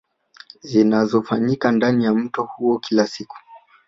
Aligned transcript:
Zinazofanyika 0.61 1.67
ndani 1.71 2.03
ya 2.05 2.13
mto 2.13 2.43
huo 2.43 2.79
kila 2.79 3.07
siku 3.07 3.35